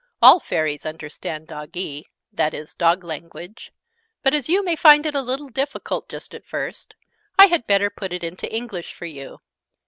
All 0.19 0.39
Fairies 0.39 0.83
understand 0.83 1.47
Doggee 1.47 2.05
that 2.33 2.55
is, 2.55 2.73
Dog 2.73 3.03
language. 3.03 3.71
But, 4.23 4.33
as 4.33 4.49
you 4.49 4.65
may 4.65 4.75
find 4.75 5.05
it 5.05 5.13
a 5.13 5.21
little 5.21 5.49
difficult, 5.49 6.09
just 6.09 6.33
at 6.33 6.43
first, 6.43 6.95
I 7.37 7.45
had 7.45 7.67
better 7.67 7.91
put 7.91 8.11
it 8.11 8.23
into 8.23 8.51
English 8.51 8.95
for 8.95 9.05
you. 9.05 9.41